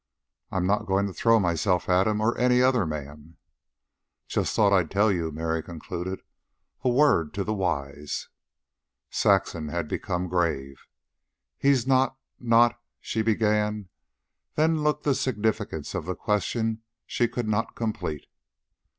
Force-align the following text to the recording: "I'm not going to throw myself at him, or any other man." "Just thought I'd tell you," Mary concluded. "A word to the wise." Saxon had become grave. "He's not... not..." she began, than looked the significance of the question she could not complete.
"I'm 0.49 0.65
not 0.65 0.87
going 0.87 1.05
to 1.05 1.13
throw 1.13 1.39
myself 1.39 1.87
at 1.87 2.07
him, 2.07 2.21
or 2.21 2.35
any 2.35 2.59
other 2.59 2.87
man." 2.87 3.37
"Just 4.27 4.55
thought 4.55 4.73
I'd 4.73 4.89
tell 4.89 5.11
you," 5.11 5.31
Mary 5.31 5.61
concluded. 5.61 6.23
"A 6.83 6.89
word 6.89 7.35
to 7.35 7.43
the 7.43 7.53
wise." 7.53 8.27
Saxon 9.11 9.67
had 9.69 9.87
become 9.87 10.27
grave. 10.27 10.87
"He's 11.59 11.85
not... 11.85 12.17
not..." 12.39 12.79
she 12.99 13.21
began, 13.21 13.89
than 14.55 14.81
looked 14.81 15.03
the 15.03 15.13
significance 15.13 15.93
of 15.93 16.05
the 16.05 16.15
question 16.15 16.81
she 17.05 17.27
could 17.27 17.47
not 17.47 17.75
complete. 17.75 18.25